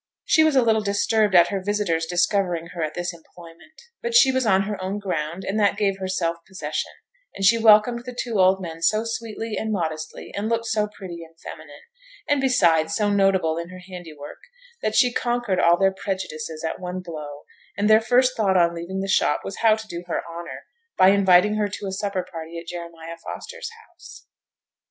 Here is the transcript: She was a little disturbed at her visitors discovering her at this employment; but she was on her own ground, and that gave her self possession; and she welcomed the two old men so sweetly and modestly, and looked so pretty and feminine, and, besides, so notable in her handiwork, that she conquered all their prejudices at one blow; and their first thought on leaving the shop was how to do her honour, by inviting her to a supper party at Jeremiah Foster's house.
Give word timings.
She 0.25 0.43
was 0.43 0.55
a 0.55 0.63
little 0.63 0.81
disturbed 0.81 1.35
at 1.35 1.49
her 1.49 1.61
visitors 1.63 2.07
discovering 2.07 2.69
her 2.73 2.81
at 2.81 2.95
this 2.95 3.13
employment; 3.13 3.83
but 4.01 4.15
she 4.15 4.31
was 4.31 4.47
on 4.47 4.63
her 4.63 4.81
own 4.83 4.97
ground, 4.97 5.45
and 5.45 5.59
that 5.59 5.77
gave 5.77 5.99
her 5.99 6.07
self 6.07 6.37
possession; 6.47 6.91
and 7.35 7.45
she 7.45 7.59
welcomed 7.59 8.03
the 8.05 8.17
two 8.19 8.39
old 8.39 8.59
men 8.59 8.81
so 8.81 9.03
sweetly 9.05 9.57
and 9.59 9.71
modestly, 9.71 10.33
and 10.35 10.49
looked 10.49 10.65
so 10.65 10.87
pretty 10.87 11.23
and 11.23 11.39
feminine, 11.39 11.83
and, 12.27 12.41
besides, 12.41 12.95
so 12.95 13.11
notable 13.11 13.59
in 13.59 13.69
her 13.69 13.83
handiwork, 13.87 14.39
that 14.81 14.95
she 14.95 15.13
conquered 15.13 15.59
all 15.59 15.77
their 15.77 15.93
prejudices 15.93 16.63
at 16.63 16.79
one 16.79 16.99
blow; 17.01 17.43
and 17.77 17.87
their 17.87 18.01
first 18.01 18.35
thought 18.35 18.57
on 18.57 18.73
leaving 18.73 19.01
the 19.01 19.07
shop 19.07 19.41
was 19.43 19.57
how 19.57 19.75
to 19.75 19.87
do 19.87 20.03
her 20.07 20.23
honour, 20.27 20.65
by 20.97 21.09
inviting 21.09 21.57
her 21.57 21.67
to 21.67 21.85
a 21.85 21.91
supper 21.91 22.23
party 22.31 22.57
at 22.57 22.65
Jeremiah 22.65 23.17
Foster's 23.23 23.69
house. 23.85 24.25